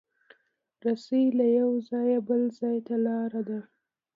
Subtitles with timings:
[0.85, 3.59] رسۍ له یو ځایه بل ځای ته لاره ده.